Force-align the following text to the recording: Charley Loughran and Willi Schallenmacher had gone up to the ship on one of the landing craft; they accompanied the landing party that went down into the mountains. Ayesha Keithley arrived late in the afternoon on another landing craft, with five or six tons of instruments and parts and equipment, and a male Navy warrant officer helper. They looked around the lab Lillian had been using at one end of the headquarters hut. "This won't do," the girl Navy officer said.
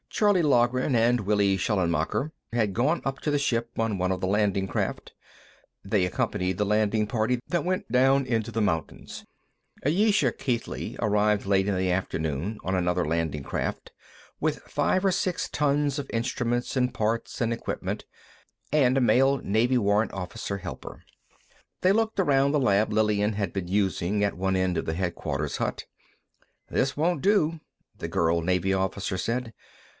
Charley 0.09 0.41
Loughran 0.41 0.93
and 0.95 1.21
Willi 1.21 1.57
Schallenmacher 1.57 2.31
had 2.53 2.73
gone 2.73 3.01
up 3.05 3.19
to 3.19 3.31
the 3.31 3.37
ship 3.39 3.69
on 3.77 3.97
one 3.97 4.11
of 4.11 4.19
the 4.19 4.27
landing 4.27 4.67
craft; 4.67 5.13
they 5.85 6.05
accompanied 6.05 6.57
the 6.57 6.65
landing 6.65 7.07
party 7.07 7.39
that 7.47 7.63
went 7.63 7.91
down 7.91 8.25
into 8.25 8.51
the 8.51 8.61
mountains. 8.61 9.25
Ayesha 9.85 10.31
Keithley 10.31 10.95
arrived 10.99 11.45
late 11.45 11.67
in 11.67 11.77
the 11.77 11.91
afternoon 11.91 12.57
on 12.63 12.75
another 12.75 13.05
landing 13.05 13.43
craft, 13.43 13.91
with 14.39 14.59
five 14.63 15.05
or 15.05 15.11
six 15.11 15.47
tons 15.49 15.97
of 15.97 16.09
instruments 16.11 16.75
and 16.75 16.93
parts 16.93 17.39
and 17.39 17.53
equipment, 17.53 18.05
and 18.71 18.97
a 18.97 19.01
male 19.01 19.37
Navy 19.37 19.77
warrant 19.77 20.13
officer 20.13 20.57
helper. 20.57 21.03
They 21.81 21.91
looked 21.91 22.19
around 22.19 22.51
the 22.51 22.59
lab 22.59 22.91
Lillian 22.91 23.33
had 23.33 23.53
been 23.53 23.67
using 23.67 24.23
at 24.23 24.35
one 24.37 24.55
end 24.55 24.77
of 24.77 24.85
the 24.85 24.95
headquarters 24.95 25.57
hut. 25.57 25.85
"This 26.69 26.97
won't 26.97 27.21
do," 27.21 27.59
the 27.97 28.07
girl 28.07 28.41
Navy 28.41 28.73
officer 28.73 29.17
said. 29.17 29.53